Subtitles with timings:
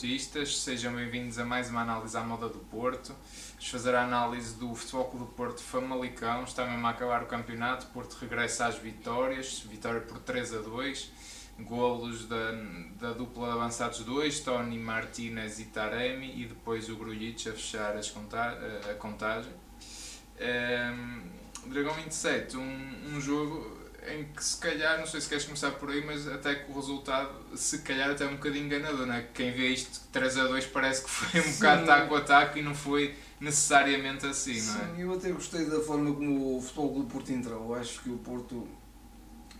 [0.00, 3.14] Portistas, sejam bem-vindos a mais uma análise à moda do Porto.
[3.50, 6.44] Vamos fazer a análise do Futebol Clube do Porto Famalicão.
[6.44, 7.84] Está mesmo a acabar o campeonato.
[7.88, 9.60] Porto regressa às vitórias.
[9.60, 11.12] Vitória por 3 a 2.
[11.60, 12.52] Golos da,
[12.98, 16.32] da dupla de avançados 2, Tony Martinez e Taremi.
[16.34, 18.58] E depois o Grujic a fechar conta
[18.90, 19.52] a contagem.
[19.52, 21.22] Um, ehm,
[21.66, 25.90] Dragão 27, um, um jogo em que se calhar, não sei se queres começar por
[25.90, 29.26] aí, mas até que o resultado, se calhar, até é um bocadinho enganador, não é?
[29.34, 31.52] Quem vê isto 3 a 2 parece que foi um Sim.
[31.52, 35.02] bocado taco a taco e não foi necessariamente assim, Sim, não é?
[35.04, 37.74] eu até gostei da forma como o Futebol do Porto entrou.
[37.74, 38.66] Acho que o Porto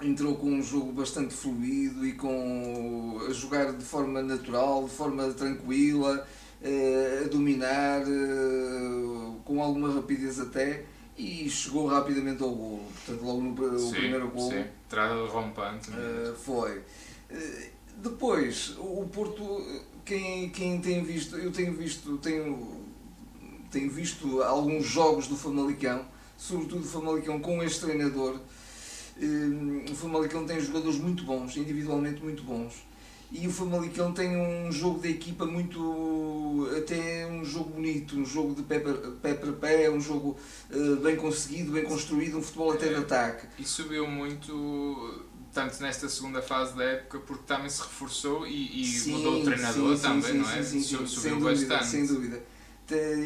[0.03, 5.31] entrou com um jogo bastante fluido e com a jogar de forma natural, de forma
[5.33, 6.27] tranquila,
[6.63, 10.85] eh, a dominar, eh, com alguma rapidez até
[11.21, 12.83] e chegou rapidamente ao golo.
[12.95, 14.51] Portanto, logo no sim, primeiro golo.
[14.51, 15.91] Sim, entrada rompante.
[15.91, 16.79] Uh, foi.
[16.79, 19.63] Uh, depois, o Porto,
[20.05, 22.85] quem, quem tem visto, eu tenho visto, tenho,
[23.71, 26.07] tenho visto alguns jogos do Famalicão,
[26.39, 28.41] sobretudo o Famalicão com este treinador.
[29.19, 32.90] Uh, o Famalicão tem jogadores muito bons, individualmente muito bons
[33.33, 38.55] e o Famalicão tem um jogo de equipa muito até um jogo bonito, um jogo
[38.55, 40.37] de pé para pé, um jogo
[40.71, 43.47] uh, bem conseguido, bem construído, um futebol até de é, ataque.
[43.59, 48.85] E subiu muito tanto nesta segunda fase da época porque também se reforçou e, e
[48.85, 50.63] sim, mudou o treinador sim, também, sim, não é?
[50.63, 51.87] Sim, sim, subiu sem dúvida, bastante.
[51.87, 52.43] Sem dúvida.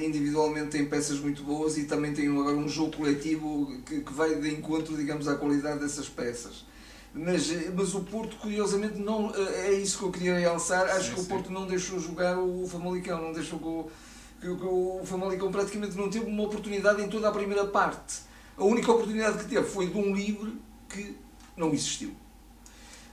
[0.04, 4.34] Individualmente tem peças muito boas e também tem agora um jogo coletivo que, que vai
[4.34, 6.66] de encontro, digamos, à qualidade dessas peças.
[7.14, 10.82] Mas, mas o Porto, curiosamente, não, é isso que eu queria realçar.
[10.90, 11.54] Acho sim, que o Porto sim.
[11.54, 16.26] não deixou jogar o Famalicão, não deixou que o, que, o Famalicão praticamente não teve
[16.26, 18.16] uma oportunidade em toda a primeira parte.
[18.56, 20.56] A única oportunidade que teve foi de um livre
[20.88, 21.16] que
[21.56, 22.14] não existiu.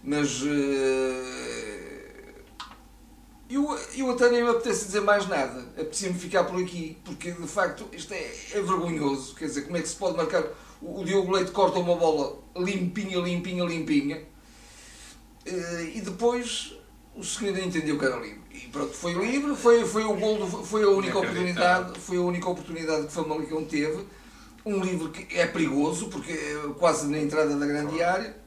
[0.04, 0.46] Mas uh,
[3.48, 5.60] eu, eu até nem me apetece dizer mais nada.
[5.78, 9.36] Apetecia-me ficar por aqui, porque de facto isto é, é vergonhoso.
[9.36, 10.44] Quer dizer, como é que se pode marcar
[10.82, 14.22] o Diogo Leite corta uma bola limpinha, limpinha, limpinha.
[15.46, 16.76] Eh, e depois
[17.16, 18.42] o senhor entendeu que era livre.
[18.52, 22.50] E pronto, foi livre, foi, foi o gol, foi a única oportunidade, foi a única
[22.50, 24.06] oportunidade que o Famalicão teve.
[24.66, 28.41] Um livro que é perigoso, porque é quase na entrada da grande área.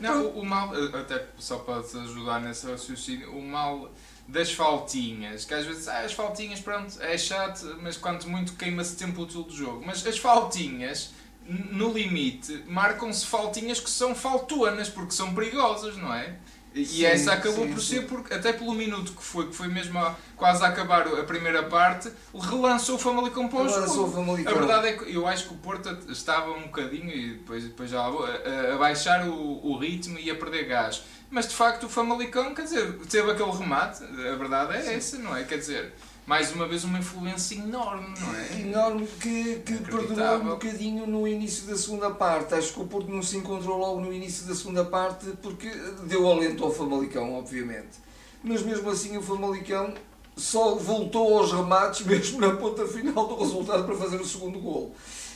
[0.00, 3.90] Não, o, o mal, até só para te ajudar nesse raciocínio, o mal
[4.28, 8.96] das faltinhas, que às vezes ah, as faltinhas, pronto, é chato, mas quanto muito queima-se
[8.96, 9.84] tempo útil do jogo.
[9.86, 11.12] Mas as faltinhas,
[11.46, 16.36] no limite, marcam-se faltinhas que são faltuanas, porque são perigosas, não é?
[16.76, 17.94] E sim, essa acabou sim, por sim.
[17.94, 21.24] ser, porque, até pelo minuto que foi, que foi mesmo a, quase a acabar a
[21.24, 24.20] primeira parte, relançou o Famalicão para o jogo.
[24.46, 27.90] A verdade é que eu acho que o Porto estava um bocadinho, e depois, depois
[27.90, 31.02] já a, a baixar o, o ritmo e a perder gás.
[31.30, 35.36] Mas de facto o Famalicão, quer dizer, teve aquele remate, a verdade é essa, não
[35.36, 35.44] é?
[35.44, 35.92] Quer dizer,
[36.26, 38.60] mais uma vez uma influência enorme, não é?
[38.60, 42.54] Enorme que, que perdurou um bocadinho no início da segunda parte.
[42.54, 45.68] Acho que o Porto não se encontrou logo no início da segunda parte porque
[46.04, 48.04] deu alento ao Famalicão, obviamente.
[48.42, 49.94] Mas mesmo assim o Famalicão
[50.36, 54.94] só voltou aos remates mesmo na ponta final do resultado para fazer o segundo gol.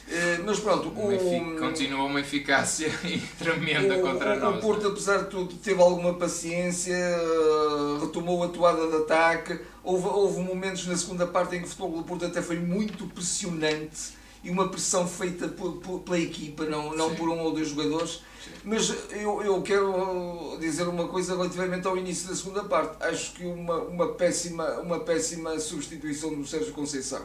[0.08, 2.92] Eh, mas pronto, o, continua uma eficácia
[3.38, 4.56] tremenda o, contra o, nós.
[4.56, 9.60] O Porto, apesar de tudo, teve alguma paciência, eh, retomou a toada de ataque.
[9.82, 13.06] Houve, houve momentos na segunda parte em que o futebol do Porto até foi muito
[13.06, 17.68] pressionante e uma pressão feita por, por, pela equipa, não, não por um ou dois
[17.68, 18.22] jogadores.
[18.42, 18.50] Sim.
[18.64, 23.02] Mas eu, eu quero dizer uma coisa relativamente ao início da segunda parte.
[23.02, 27.22] Acho que uma, uma, péssima, uma péssima substituição do Sérgio Conceição.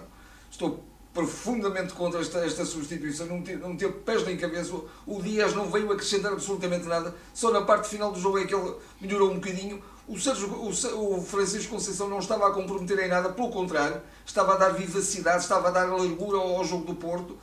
[0.51, 0.83] Estou
[1.16, 4.76] profundamente contra esta, esta substituição, não teve, não teve pés nem cabeça.
[5.08, 8.53] O Dias não veio acrescentar absolutamente nada, só na parte final do jogo é que
[8.53, 9.82] ele melhorou um bocadinho.
[10.08, 14.56] O, Sérgio, o, o Francisco Conceição não estava a comprometer em nada, pelo contrário, estava
[14.56, 17.38] a dar vivacidade, estava a dar largura ao, ao jogo do Porto.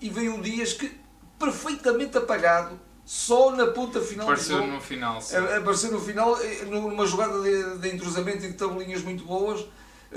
[0.00, 0.96] E veio o Dias que,
[1.36, 4.74] perfeitamente apagado, só na ponta final apareceu do jogo.
[4.74, 5.36] no final, sim.
[5.36, 9.66] Apareceu no final, eh, numa jogada de, de entrosamento e de tabelinhas muito boas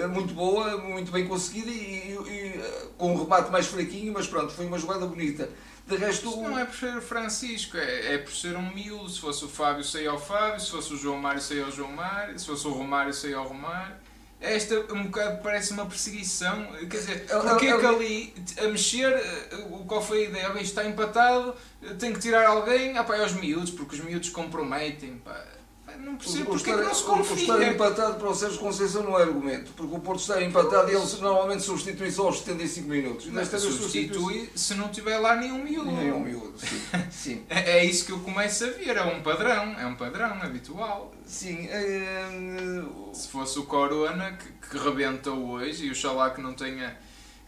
[0.08, 4.54] muito boa, muito bem conseguida e, e, eh, com um remate mais fraquinho, mas pronto,
[4.54, 5.50] foi uma jogada bonita.
[5.88, 9.10] De resto, Isso não é por ser o Francisco, é, é por ser um miúdo.
[9.10, 11.92] Se fosse o Fábio, saía ao Fábio, se fosse o João Mário, saía ao João
[11.92, 13.96] Mário, se fosse o Romário, saía ao Romário.
[14.40, 16.68] Esta um bocado parece uma perseguição.
[16.90, 20.62] Quer dizer, porque é que ali a mexer, eh, qual foi a ideia?
[20.62, 21.56] está empatado,
[21.98, 25.18] tem que tirar alguém, ah, pá, é aos miúdos, porque os miúdos comprometem.
[25.18, 25.59] Pá
[26.00, 27.68] Não percebo O porque estar, é não se o estar confia.
[27.68, 31.06] empatado para o Sérgio Conceição não é argumento, porque o Porto está empatado e ele
[31.22, 33.25] normalmente substitui só aos 75 minutos.
[33.28, 35.92] Mas desta vez substitui se não tiver lá nenhum miúdo.
[35.92, 36.54] nem um miúdo.
[36.57, 36.81] Sim,
[37.12, 37.46] sim.
[37.50, 41.13] É, é isso que eu começo a ver, é um padrão, é um padrão habitual.
[41.25, 46.98] sim eh, Se fosse o Corona que, que rebenta hoje, e oxalá que não tenha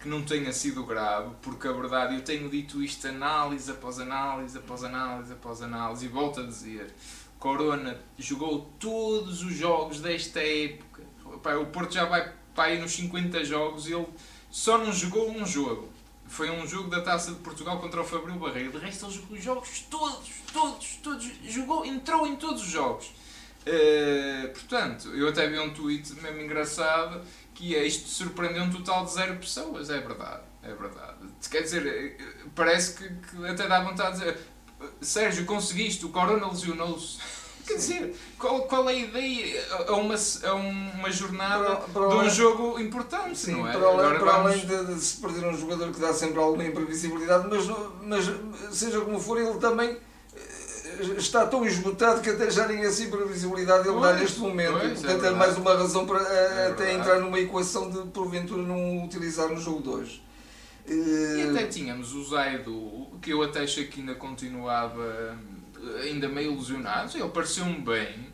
[0.01, 4.57] que não tenha sido grave, porque a verdade, eu tenho dito isto análise após análise,
[4.57, 6.91] após análise, após análise, e volto a dizer,
[7.41, 11.01] Corona jogou todos os jogos desta época.
[11.41, 14.07] Pá, o Porto já vai para aí nos 50 jogos e ele
[14.51, 15.89] só não jogou um jogo.
[16.27, 18.71] Foi um jogo da Taça de Portugal contra o Fabril Barreiro.
[18.71, 21.31] De resto ele jogou os jogos todos, todos, todos.
[21.43, 23.07] Jogou, entrou em todos os jogos.
[23.07, 27.21] Uh, portanto, eu até vi um tweet mesmo engraçado
[27.55, 29.89] que é isto surpreendeu um total de zero pessoas.
[29.89, 31.17] É verdade, é verdade.
[31.49, 32.23] Quer dizer, eh,
[32.53, 34.39] parece que, que até dá vontade de dizer
[35.01, 37.17] Sérgio, conseguiste, o Corona lesionou-se.
[37.65, 39.61] Quer dizer, qual, qual é a ideia?
[39.87, 43.71] É uma, é uma jornada Para- para de um além- jogo importante, Sim, não é?
[43.71, 46.63] para além, para vamos- além de, de se perder um jogador que dá sempre alguma
[46.65, 47.65] imprevisibilidade, mas,
[48.01, 49.95] mas seja como for, ele também
[50.35, 54.71] eh, está tão esgotado que até já nem essa imprevisibilidade ele dá neste momento.
[54.79, 55.35] pois, e, é portanto, é, verdade.
[55.35, 59.61] mais uma razão para eh, É até entrar numa equação de porventura não utilizar no
[59.61, 60.23] jogo de hoje.
[60.87, 65.37] E Eh, até tínhamos o Zaido, que eu até achei que ainda continuava
[65.97, 68.27] eh, ainda meio ilusionado, ele pareceu-me bem.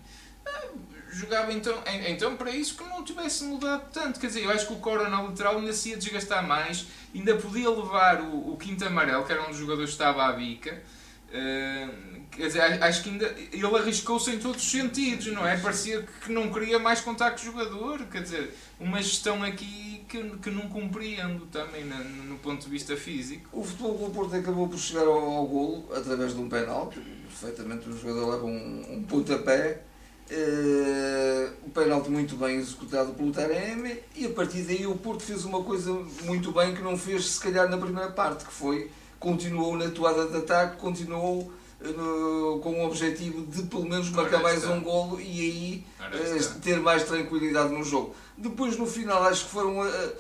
[0.46, 0.70] Eh,
[1.10, 4.20] Jogava então, en- então para isso que não tivesse mudado tanto.
[4.20, 6.86] Quer dizer, eu acho que o Corona lateral ainda se ia desgastar mais,
[7.16, 10.34] ainda podia levar o, o Quinto Amarelo, que era um dos jogadores que estava à
[10.34, 10.84] bica.
[11.32, 11.88] Eh,
[12.38, 15.58] quer dizer, acho que ainda ele arriscou-se em todos os sentidos, não é?
[15.58, 18.00] Parecia que não queria mais contacto jogador.
[18.12, 23.50] Quer dizer, uma gestão aqui que, que não compreendo também no ponto de vista físico.
[23.52, 27.00] O Futebol Clube Porto acabou por chegar ao, ao golo através de um penalti.
[27.00, 29.82] Perfeitamente o jogador leva um, um pontapé.
[30.30, 35.46] Eh, o penalti muito bem executado pelo Taremi e a partir daí o Porto fez
[35.46, 35.92] uma coisa
[36.26, 40.28] muito bem que não fez se calhar na primeira parte, que foi continuou na toada
[40.28, 45.24] de ataque, continuou no- com o objetivo de pelo menos marcar mais um golo e
[45.42, 48.16] aí eh, ter mais tranquilidade no jogo.
[48.38, 50.14] Depois no final acho que foram eh,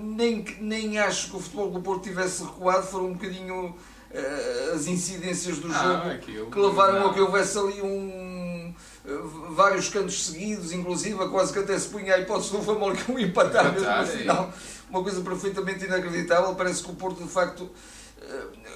[0.00, 3.74] nem, nem acho que o futebol do Porto tivesse recuado, foram um bocadinho
[4.12, 6.50] eh, as incidências do Ah, jogo aquilo.
[6.50, 7.10] que levaram Não.
[7.10, 8.74] a que houvesse ali um
[9.06, 9.10] eh,
[9.50, 13.80] vários cantos seguidos, inclusive quase que até se punha a hipótese do Famalicão empatar mesmo
[13.86, 14.18] no Empatar, é.
[14.18, 14.52] final.
[14.90, 16.52] Uma coisa perfeitamente inacreditável.
[16.56, 17.70] Parece que o Porto, de facto,
[18.09, 18.09] eh,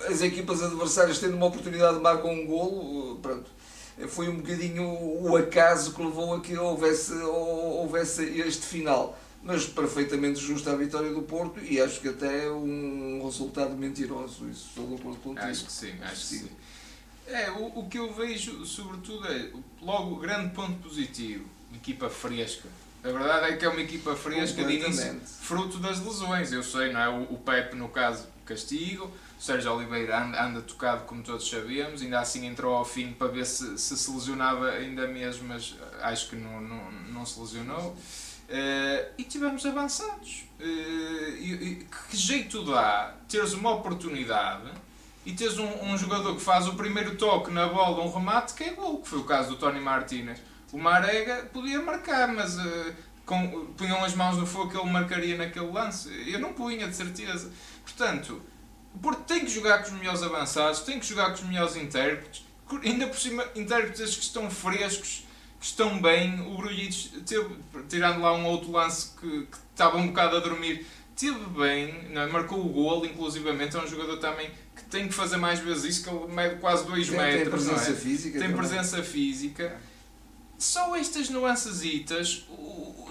[0.09, 3.17] as equipas adversárias tendo uma oportunidade marcam um golo.
[3.17, 3.51] eh, Pronto.
[3.99, 9.19] Eh, Foi um bocadinho o acaso que levou a que houvesse, houvesse este final.
[9.43, 14.49] Mas perfeitamente justa a vitória do Porto e acho que até um resultado mentiroso.
[14.49, 15.47] Isso estou de acordo contigo.
[15.47, 16.49] Acho que sim, acho que sim.
[17.27, 19.51] É, o, o que eu vejo, sobretudo, é
[19.83, 21.45] logo o grande ponto positivo,
[21.75, 22.69] equipa fresca.
[23.03, 26.51] A verdade é que é uma equipa fresca de início, fruto das lesões.
[26.51, 27.09] Eu sei, não é?
[27.11, 29.11] O, o Pepe, no caso, castigo.
[29.45, 32.01] Sérgio Oliveira anda, anda tocado, como todos sabemos.
[32.01, 36.31] Ainda assim entrou ao fim para ver se se, se lesionava ainda mesmo, mas acho
[36.31, 37.95] que não, não, não se lesionou.
[38.49, 40.47] Eh, e tivemos avançados.
[40.59, 40.65] Eh,
[41.39, 44.71] e, e que jeito dá teres uma oportunidade
[45.27, 48.65] e teres um, um jogador que faz o primeiro toque na bola, um remate, que
[48.65, 50.41] é gol, que foi o caso do Tony Martínez.
[50.73, 52.95] O Marega podia marcar, mas eh,
[53.27, 56.09] com, punham as mãos no fogo que ele marcaria naquele lance.
[56.27, 57.53] Eu não punha, de certeza.
[57.85, 58.41] Portanto,
[58.99, 62.45] Porto tem que jogar com os melhores avançados, tem que jogar com os melhores intérpretes,
[62.83, 65.25] ainda por cima, intérpretes que estão frescos,
[65.61, 66.41] que estão bem.
[66.41, 66.57] O
[67.27, 67.57] teve,
[67.89, 70.87] tirando lá um outro lance que, que estava um bocado a dormir,
[71.17, 72.27] teve bem, não é?
[72.27, 73.77] marcou o gol, inclusivamente.
[73.77, 76.87] É um jogador também que tem que fazer mais vezes isso, que ele mede quase
[76.87, 77.65] 2 Tem, tem metros.
[77.65, 77.95] presença é?
[77.95, 78.39] física.
[78.39, 78.57] tem também.
[78.57, 79.81] presença física.
[80.65, 82.47] Só estas nuancesitas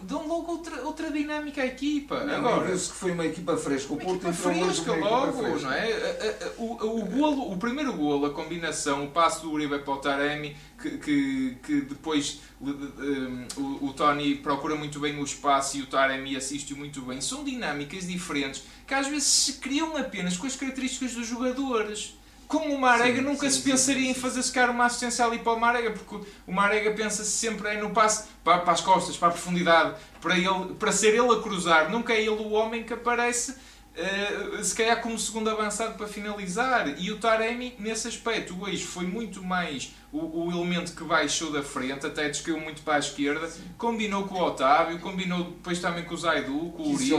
[0.02, 2.24] dão logo outra, outra dinâmica à equipa.
[2.24, 3.94] Não, Agora, viu-se que foi uma equipa fresca.
[3.94, 5.60] O uma Porto equipa fresca uma equipa logo, fresca.
[5.62, 6.54] não é?
[6.58, 10.58] O, o, golo, o primeiro golo, a combinação, o passo do Uribe para o Taremi,
[10.82, 15.86] que, que, que depois um, o, o Tony procura muito bem o espaço e o
[15.86, 20.56] Taremi assiste muito bem, são dinâmicas diferentes que às vezes se criam apenas com as
[20.56, 22.16] características dos jogadores.
[22.54, 25.40] Com o Marega Sim, nunca sim, se pensaria sim, em fazer secar uma assistência ali
[25.40, 29.18] para o Marega, porque o Marega pensa-se sempre é no passe para, para as costas,
[29.18, 31.90] para a profundidade, para, ele, para ser ele a cruzar.
[31.90, 33.56] Nunca é ele o homem que aparece,
[33.96, 37.00] eh, se calhar como segundo avançado para finalizar.
[37.00, 41.64] E o Taremi, nesse aspecto, hoje foi muito mais o, o elemento que baixou da
[41.64, 43.64] frente, até descaiu muito para a esquerda, Sim.
[43.78, 47.10] combinou com o Otávio, combinou depois também com o Zaidu, com o Uribe.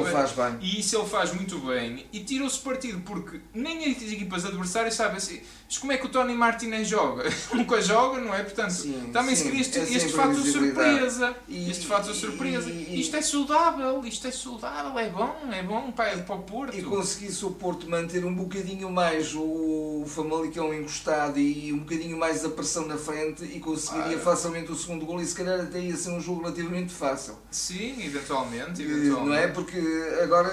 [0.61, 2.07] E isso ele faz muito bem.
[2.13, 5.41] E tirou-se partido, porque nem as equipas adversárias sabem assim,
[5.75, 7.25] mas como é que o Tony Martinez joga?
[7.53, 8.43] Nunca joga, não é?
[8.43, 11.37] Portanto, sim, também sim, se cria este, é este fato de surpresa.
[11.49, 12.71] E, este fato de surpresa.
[12.71, 16.43] E, e, isto é saudável, isto é saudável, é bom, é bom para, para o
[16.43, 16.77] Porto.
[16.77, 22.45] E conseguisse o Porto manter um bocadinho mais o Famalicão encostado e um bocadinho mais
[22.45, 25.81] a pressão na frente e conseguiria ah, facilmente o segundo gol e se calhar até
[25.81, 27.37] ia ser um jogo relativamente fácil.
[27.51, 29.29] Sim, eventualmente, eventualmente.
[29.29, 29.49] Não é?
[29.49, 29.79] Porque
[30.23, 30.51] agora,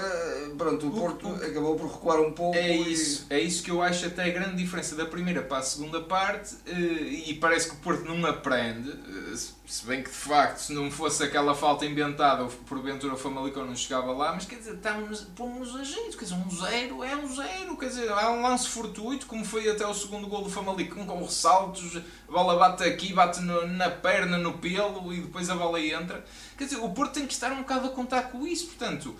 [0.58, 2.56] pronto, o Porto o, o, acabou por recuar um pouco.
[2.56, 3.34] É isso, e...
[3.34, 6.56] é isso que eu acho até a grande diferença da primeira para a segunda parte
[6.66, 10.72] eh, e parece que o Porto não aprende, eh, se bem que de facto se
[10.72, 15.20] não fosse aquela falta inventada, porventura o Famalicão não chegava lá, mas quer dizer, estamos,
[15.36, 18.66] pomos a jeito, quer dizer, um zero é um zero, quer dizer, há um lance
[18.68, 23.12] fortuito, como foi até o segundo gol do Famalicão, com ressaltos, a bola bate aqui,
[23.12, 26.24] bate no, na perna, no pelo e depois a bola entra.
[26.56, 29.14] Quer dizer, o Porto tem que estar um bocado a contar com isso, portanto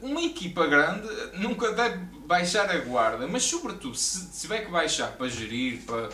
[0.00, 5.28] uma equipa grande nunca deve baixar a guarda, mas sobretudo se tiver que baixar para
[5.28, 6.08] gerir, para,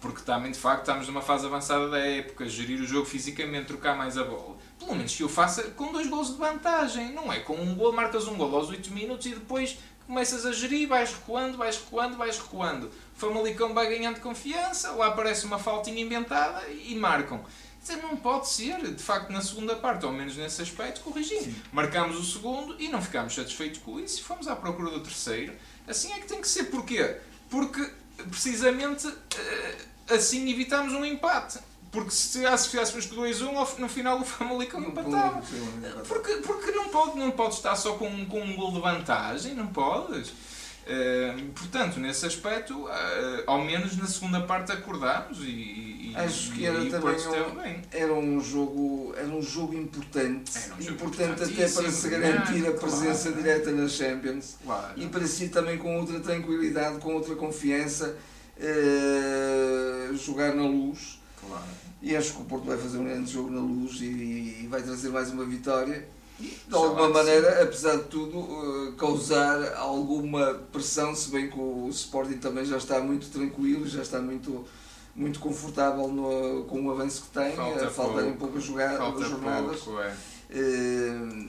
[0.00, 3.96] porque também de facto estamos numa fase avançada da época, gerir o jogo fisicamente, trocar
[3.96, 4.56] mais a bola.
[4.78, 7.40] Pelo menos que o faça com dois gols de vantagem, não é?
[7.40, 11.12] Com um gol, marcas um gol aos 8 minutos e depois começas a gerir, vais
[11.12, 12.86] recuando, vais recuando, vais recuando.
[12.86, 17.44] O Famalicão vai ganhando confiança, lá aparece uma faltinha inventada e marcam.
[17.80, 21.54] Dizer, não pode ser, de facto, na segunda parte, ou menos nesse aspecto, corrigir.
[21.72, 25.54] Marcámos o segundo e não ficámos satisfeitos com isso e fomos à procura do terceiro.
[25.88, 26.64] Assim é que tem que ser.
[26.64, 27.16] Porquê?
[27.48, 27.90] Porque,
[28.28, 29.76] precisamente, eh,
[30.10, 31.58] assim evitámos um empate.
[31.90, 35.42] Porque se fizéssemos com 2-1, no final o Famalicão empatava.
[36.06, 39.66] Porque, porque não, pode, não pode estar só com, com um gol de vantagem, não
[39.66, 40.32] podes.
[40.86, 42.90] Uh, portanto, nesse aspecto, uh,
[43.46, 48.40] ao menos na segunda parte acordámos e, e acho que era também um, era um
[48.40, 53.36] jogo era um jogo importante um jogo importante até para se garantir a presença claro.
[53.36, 55.00] direta nas Champions claro.
[55.00, 58.16] e para si também com outra tranquilidade com outra confiança
[58.56, 61.64] uh, jogar na luz claro.
[62.02, 64.82] e acho que o Porto vai fazer um grande jogo na luz e, e vai
[64.82, 66.08] trazer mais uma vitória
[66.40, 72.38] de alguma maneira, apesar de tudo, eh, causar alguma pressão, se bem que o Sporting
[72.38, 74.66] também já está muito tranquilo, já está muito,
[75.14, 79.80] muito confortável no, com o avanço que tem, falta eh, faltarem poucas jogadas, jornadas.
[79.80, 80.14] Pouco, é.
[80.52, 81.48] Uh,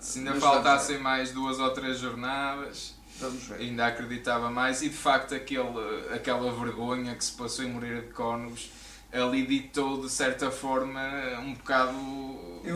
[0.00, 2.94] se ainda faltassem mais duas ou três jornadas,
[3.58, 4.82] ainda acreditava mais.
[4.82, 5.68] E de facto aquele,
[6.12, 8.70] aquela vergonha que se passou em Moreira de Cónegos
[9.12, 11.00] ali ditou de certa forma
[11.40, 11.96] um bocado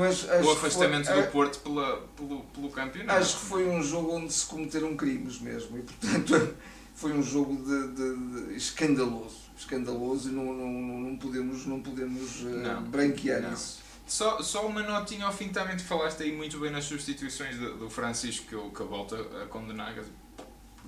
[0.08, 3.18] acho, acho o afastamento foi, do Porto pela, pelo, pelo campeonato.
[3.18, 6.54] Acho que foi um jogo onde se cometeram crimes mesmo e portanto
[6.94, 9.46] foi um jogo de, de, de escandaloso.
[9.56, 10.68] Escandaloso e não, não,
[11.00, 13.52] não podemos, não podemos eh, não, branquear não.
[13.54, 13.80] isso.
[14.06, 17.76] Só, só uma notinha ao fim também, tu falaste aí muito bem nas substituições do,
[17.78, 19.94] do Francisco que eu, que eu volto a condenar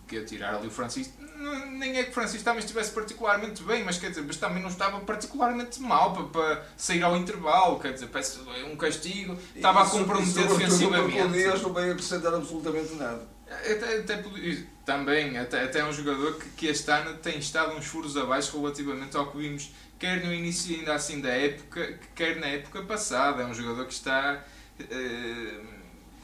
[0.08, 1.12] porque tirar ali o Francisco,
[1.72, 4.70] nem é que o Francisco também estivesse particularmente bem, mas quer dizer, mas também não
[4.70, 9.86] estava particularmente mal para, para sair ao intervalo, quer dizer, parece um castigo, estava a
[9.86, 11.20] comprometer defensivamente.
[11.20, 13.28] O Dias não veio acrescentar absolutamente nada.
[13.46, 14.24] Até, até,
[14.84, 19.16] também, até, até um jogador que, que este ano tem estado uns furos abaixo relativamente
[19.16, 23.42] ao que vimos, quer no início ainda assim da época, quer na época passada.
[23.42, 24.44] É um jogador que está.
[24.80, 25.77] Uh,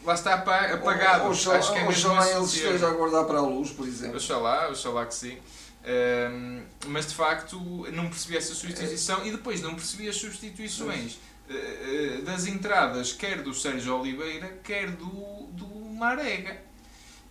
[0.05, 1.29] lá está apagado.
[1.29, 4.17] Oxalá, Acho que é oxalá ele esteja a guardar para a luz, por exemplo.
[4.17, 5.39] Oxalá, oxalá que sim.
[5.87, 7.61] Um, mas de facto
[7.93, 9.29] não percebi essa substituição é.
[9.29, 11.19] e depois não percebi as substituições
[11.49, 16.59] uh, das entradas, quer do Sérgio Oliveira, quer do, do Marega.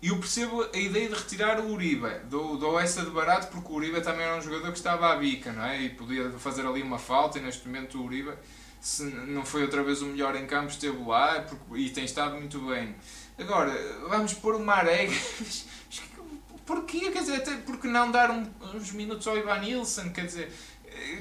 [0.03, 3.72] E eu percebo a ideia de retirar o Uribe, dou, dou essa de barato, porque
[3.72, 5.82] o Uribe também era um jogador que estava à bica, não é?
[5.82, 8.34] E podia fazer ali uma falta, e neste momento o Uribe
[8.84, 12.36] se não foi outra vez o melhor em campo, esteve lá porque, e tem estado
[12.36, 12.94] muito bem.
[13.40, 13.72] Agora,
[14.10, 15.16] vamos pôr o Marega.
[16.66, 17.10] Porquê?
[17.12, 20.10] Quer dizer, até porque não dar um, uns minutos ao Ivan Nilsson?
[20.12, 20.52] Quer dizer,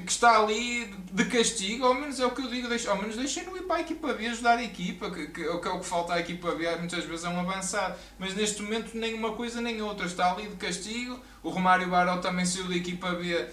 [0.05, 3.15] que está ali de castigo, ao menos é o que eu digo, deixe, ao menos
[3.15, 5.85] deixem-no ir para a equipa B ajudar a equipa, que, que, que, é o que
[5.85, 9.61] falta à equipa B muitas vezes é um avançado, mas neste momento nem uma coisa
[9.61, 13.47] nem outra, está ali de castigo, o Romário Baró também saiu da equipa B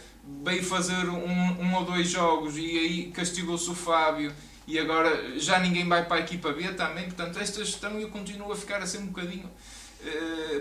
[0.44, 4.32] veio fazer um, um ou dois jogos e aí castigou-se o Fábio
[4.66, 8.52] e agora já ninguém vai para a equipa B também, portanto esta gestão eu continuo
[8.52, 9.50] a ficar assim um bocadinho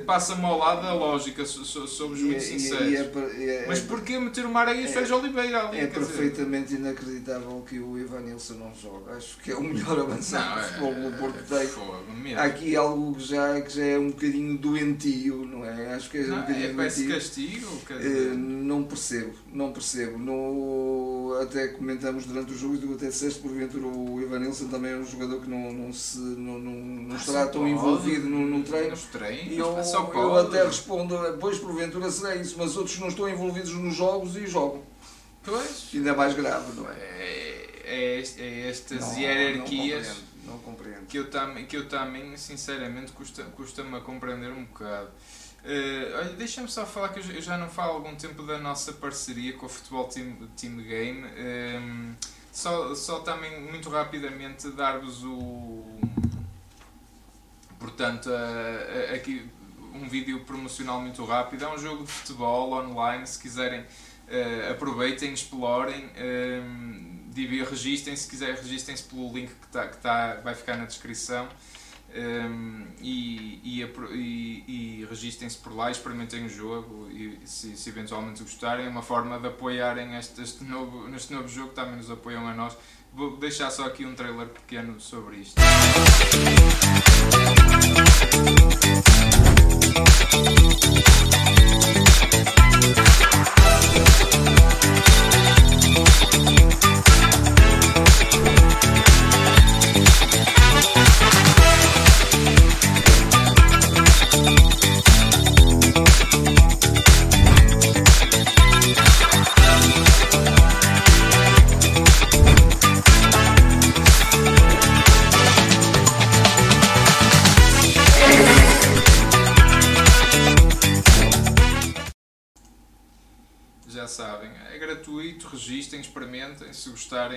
[0.05, 2.93] passa-me ao lado a lógica, somos muito é- é- sinceros.
[2.93, 5.79] É, é, Mas porquê meter o Maranhão e o Sérgio Oliveira ali?
[5.79, 9.13] É perfeitamente inacreditável que o Ivan Nilsson não joga.
[9.13, 12.35] Acho que é o melhor avançado que o futebol do Porto tem.
[12.35, 15.93] Há aqui algo que já, que já é um bocadinho doentio, não é?
[15.93, 17.67] Acho que é um bocadinho é, parece castigo.
[17.67, 20.17] Uh, não percebo, não percebo.
[20.17, 24.91] No, até comentamos durante o jogo e tu até disseste, porventura, o Ivan Nilsson também
[24.91, 28.63] é um jogador que não, não, se, não, não, não estará tão envolvido no, no
[28.63, 28.95] treino.
[29.29, 33.73] Treinos, e eu, eu até respondo, pois porventura será isso, mas outros não estão envolvidos
[33.73, 34.83] nos jogos e jogam.
[35.43, 35.89] Pois.
[35.93, 36.95] Ainda é mais grave, não é?
[36.95, 41.05] É, é, é estas não, hierarquias não compreendo, não compreendo.
[41.07, 45.09] Que, eu tam, que eu também, sinceramente, custa-me custa a compreender um bocado.
[45.59, 48.93] Uh, olha, deixa-me só falar que eu já não falo há algum tempo da nossa
[48.93, 51.21] parceria com o Futebol Team, team Game.
[51.21, 52.13] Um, ehm,
[52.51, 55.85] só, só também, muito rapidamente, dar-vos o.
[57.89, 58.29] Portanto,
[59.13, 59.49] aqui
[59.93, 61.65] um vídeo promocional muito rápido.
[61.65, 63.25] É um jogo de futebol online.
[63.25, 66.05] Se quiserem, uh, aproveitem, explorem.
[66.05, 66.99] Uh,
[67.69, 71.47] registrem, se quiser, registrem-se pelo link que, tá, que tá, vai ficar na descrição.
[72.11, 74.63] Um, e, e, e,
[75.01, 79.39] e registrem-se por lá, experimentem o jogo e se, se, eventualmente gostarem, é uma forma
[79.39, 82.75] de apoiarem este, este, novo, neste novo jogo, também nos apoiam a nós.
[83.13, 85.59] Vou deixar só aqui um trailer pequeno sobre isto.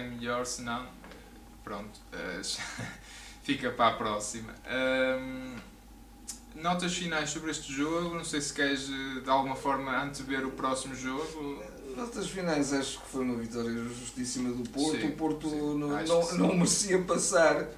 [0.03, 0.47] Se gostarem, melhor.
[0.47, 0.87] Se não,
[1.63, 2.61] pronto, uh,
[3.43, 4.55] fica para a próxima.
[4.67, 5.57] Um,
[6.61, 8.15] notas finais sobre este jogo.
[8.15, 11.63] Não sei se queres eh, de alguma forma antever o próximo jogo.
[11.97, 15.01] Notas finais, acho que foi uma vitória justíssima do Porto.
[15.01, 17.69] Sim, o Porto sim, não, não, não merecia passar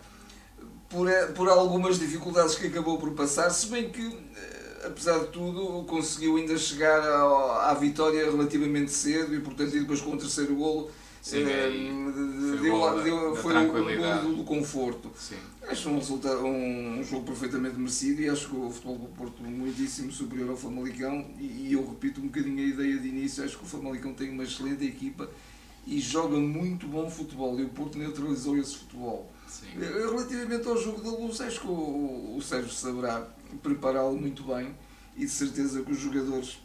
[0.88, 4.34] por, eh, por algumas dificuldades que acabou por passar, se bem que
[4.84, 10.00] apesar de tudo, conseguiu ainda chegar à, à vitória relativamente cedo e, portanto, e depois
[10.00, 10.90] com o terceiro golo.
[11.24, 11.70] Sim, eh,
[12.60, 15.10] deu, deu, foi o golo do conforto.
[15.18, 15.36] Sim.
[15.66, 19.42] Acho um, resultado, um, um jogo perfeitamente merecido e acho que o futebol do Porto
[19.42, 21.24] muitíssimo superior ao Famalicão.
[21.38, 24.28] E, e eu repito um bocadinho a ideia de início: acho que o Famalicão tem
[24.28, 25.30] uma excelente equipa
[25.86, 27.58] e joga muito bom futebol.
[27.58, 29.32] E o Porto neutralizou esse futebol.
[29.48, 29.68] Sim.
[29.80, 33.26] Eh, relativamente ao jogo da luz, acho que o, o Sérgio saberá
[33.62, 34.74] prepará-lo muito bem
[35.16, 36.58] e de certeza que os jogadores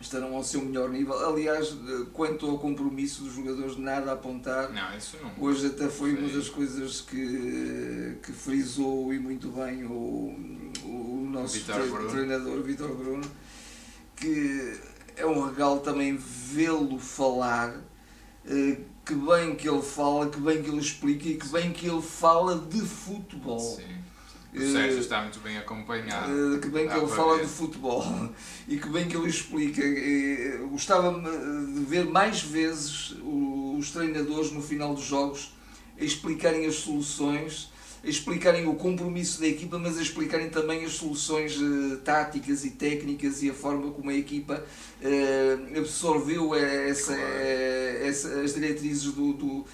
[0.00, 1.14] estarão ao seu melhor nível.
[1.28, 4.72] Aliás, eh, quanto ao compromisso dos jogadores, nada a apontar.
[4.72, 5.44] Não, isso não.
[5.44, 10.34] Hoje até foi uma das coisas que, que frisou e muito bem o,
[10.84, 13.30] o nosso Vitor treinador Vitor Bruno,
[14.16, 14.80] que
[15.16, 17.78] é um regalo também vê-lo falar,
[18.46, 21.86] eh, que bem que ele fala, que bem que ele explica e que bem que
[21.86, 23.58] ele fala de futebol.
[23.58, 23.99] Sim
[24.52, 26.56] o Sérgio eh, está muito bem acompanhado.
[26.56, 27.46] Eh, que bem que ele fala ver.
[27.46, 28.04] de futebol
[28.66, 29.80] e que bem que ele explica.
[29.82, 35.52] Eh, gostava de ver mais vezes os treinadores no final dos jogos
[35.98, 37.70] a explicarem as soluções,
[38.02, 41.56] a explicarem o compromisso da equipa, mas a explicarem também as soluções
[42.02, 44.64] táticas e técnicas e a forma como a equipa
[45.76, 49.64] absorveu essa, essa, as diretrizes do, do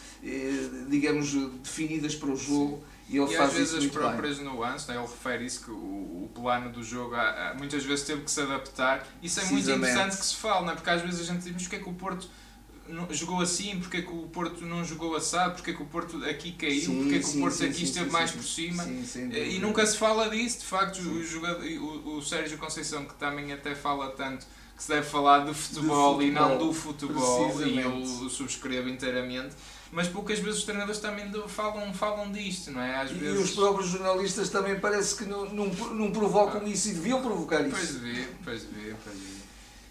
[0.89, 2.79] digamos definidas para o jogo.
[2.79, 4.97] Sim e, ele e faz às vezes as próprias nuances, né?
[4.97, 7.15] ele refere isso que o, o plano do jogo
[7.57, 9.07] muitas vezes teve que se adaptar.
[9.23, 10.75] Isso é muito interessante que se fala, né?
[10.75, 12.29] porque às vezes a gente diz, mas porque é que o Porto
[13.11, 16.25] jogou assim, porque é que o Porto não jogou assado, porque é que o Porto
[16.25, 18.85] aqui caiu, sim, porque é que sim, o Porto sim, aqui esteve mais por cima.
[18.85, 23.53] e nunca se fala disso, de facto, o, jogador, o, o Sérgio Conceição, que também
[23.53, 27.63] até fala tanto que se deve falar de futebol, de futebol e não do futebol,
[27.63, 29.55] e eu subscrevo inteiramente
[29.93, 32.97] mas poucas vezes os treinadores também falam, falam disto, não é?
[32.97, 33.41] Às e vezes...
[33.41, 36.69] os próprios jornalistas também parece que não, não, não provocam ah.
[36.69, 37.71] isso e deviam provocar isso.
[37.71, 39.46] Pois devia, pois devia, pois devia.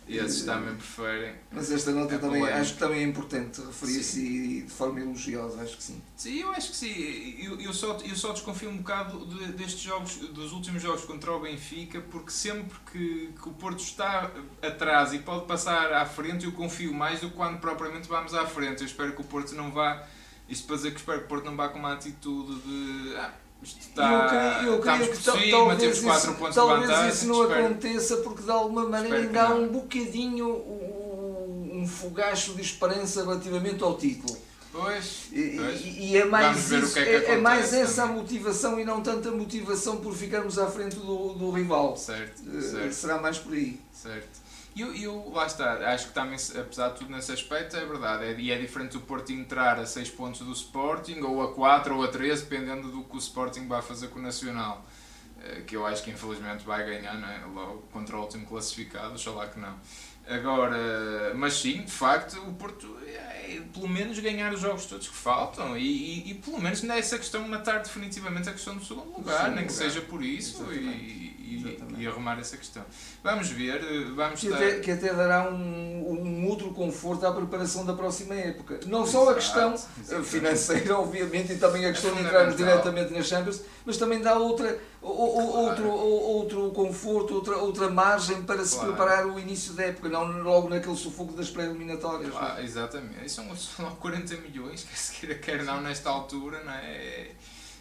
[0.08, 1.36] E esses também preferem.
[1.52, 5.78] Mas esta nota é também acho que também é importante referir-se de forma elogiosa, acho
[5.78, 6.02] que sim.
[6.16, 7.36] Sim, eu acho que sim.
[7.44, 11.32] Eu, eu, só, eu só desconfio um bocado de, destes jogos, dos últimos jogos contra
[11.32, 16.46] o Benfica, porque sempre que, que o Porto está atrás e pode passar à frente,
[16.46, 18.82] eu confio mais do que quando propriamente vamos à frente.
[18.82, 20.08] Eu espero que o Porto não vá.
[20.48, 23.16] Isto para dizer que espero que o Porto não vá com uma atitude de.
[23.16, 27.42] Ah, Está, eu creio, eu creio que cima, talvez, temos 4 isso, talvez isso não
[27.44, 33.84] espero- aconteça porque de alguma maneira ainda há um bocadinho um, fogacho de esperança relativamente
[33.84, 34.38] ao título.
[34.72, 35.82] Pois, pois.
[35.82, 38.78] e- e é mais, isso, que é que é, é mais acontece essa a motivação
[38.80, 41.96] e não tanta motivação por ficarmos à frente do, do rival.
[41.96, 42.94] Certo, Eh, certo.
[42.94, 43.80] Será mais por aí.
[43.94, 44.28] Certo.
[44.76, 48.26] E eu, eu, lá está, acho que também, apesar de tudo nesse aspecto, é verdade.
[48.26, 51.96] É, e é diferente o Porto entrar a 6 pontos do Sporting, ou a 4
[51.96, 54.86] ou a 13, dependendo do que o Sporting vai fazer com o Nacional.
[55.42, 57.40] Eh, Que eu acho que infelizmente vai ganhar, não é?
[57.46, 59.76] Logo contra o último classificado, oxalá que não.
[60.28, 65.16] Agora, mas sim, de facto, o Porto é, pelo menos ganhar os jogos todos que
[65.16, 65.84] faltam e,
[66.28, 69.68] e, e pelo menos nessa questão matar definitivamente a questão do segundo lugar, segundo nem
[69.68, 69.86] que lugar.
[69.88, 72.84] seja por isso e, e, e arrumar essa questão.
[73.24, 75.56] Vamos ver, eh, vamos Que até, que até dará um,
[76.12, 78.80] um outro conforto à preparação da próxima época.
[78.88, 80.24] Não só a Exato, questão eh, exato.
[80.24, 82.42] financeira, obviamente, e também a questão de fundamental.
[82.50, 85.58] entrarmos diretamente nas Champions, mas também dá outra, o- Claro.
[85.60, 88.94] outro, outro conforto, outra, outra margem para se Claro.
[88.94, 92.34] preparar o início da época, não logo naquele sufoco das pré-eliminatórias.
[92.34, 92.38] é?
[92.40, 93.24] Ah, exatamente.
[93.26, 97.28] E são são 40 milhões, quer se queira, quer não, nesta altura, não é?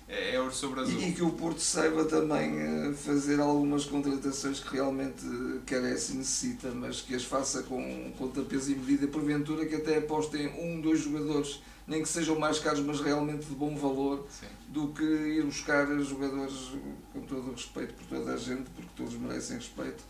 [0.06, 1.00] É, é sobre azul.
[1.00, 6.16] E, que o Porto saiba também eh, fazer algumas contratações que realmente eh, carece e
[6.16, 10.80] necessita, mas que as faça com, com tapeza e medida, porventura que até apostem um,
[10.80, 14.46] dois jogadores, nem que sejam mais caros, mas realmente de bom valor, Sim.
[14.68, 16.72] do que ir buscar jogadores
[17.12, 20.04] com todo o respeito por toda a gente, porque todos merecem respeito,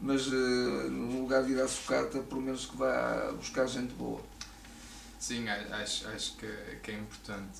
[0.00, 4.20] mas eh, no lugar de ir à sucata, pelo menos que vá buscar gente boa.
[5.18, 6.46] Sim, acho, acho que,
[6.82, 7.58] que é importante.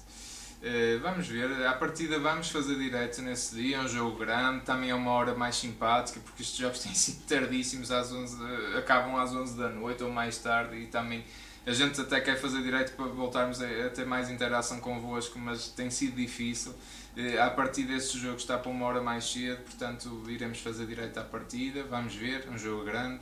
[0.63, 4.91] Eh, vamos ver, à partida vamos fazer direto nesse dia, é um jogo grande, também
[4.91, 8.37] é uma hora mais simpática, porque estes jogos têm sido tardíssimos, às 11,
[8.75, 11.25] eh, acabam às 11 da noite ou mais tarde, e também
[11.67, 15.69] a gente até quer fazer direito para voltarmos a, a ter mais interação convosco, mas
[15.69, 16.75] tem sido difícil.
[17.17, 21.19] Eh, À partida esse jogo está para uma hora mais cedo, portanto iremos fazer direito
[21.19, 23.19] à partida, vamos ver, é um jogo grande.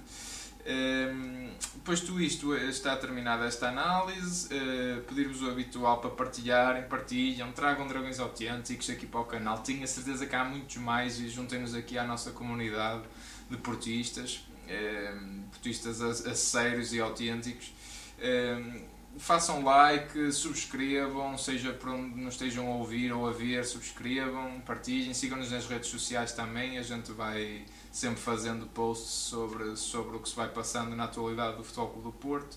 [0.69, 1.49] Ehm,
[1.85, 4.49] Posto isto, eh, está terminada esta análise.
[4.55, 9.59] eh, Pedir-vos o habitual para partilharem, partilham, tragam dragões autênticos aqui para o canal.
[9.59, 13.03] Tenho a certeza que há muitos mais e juntem-nos aqui à nossa comunidade
[13.51, 17.73] de portistas, ehm, portistas a, a sérios e autênticos.
[18.21, 18.83] Ehm,
[19.19, 25.15] façam like, subscrevam, seja por onde nos estejam a ouvir ou a ver, subscrevam, partilhem,
[25.15, 27.65] sigam-nos nas redes sociais também, a gente vai
[27.99, 32.05] sempre fazendo posts sobre, sobre o que se vai passando na atualidade do Futebol Clube
[32.05, 32.57] do Porto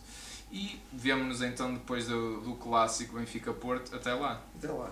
[0.52, 4.44] e vemo-nos então depois do, do clássico Benfica-Porto, até lá!
[4.58, 4.92] Até lá.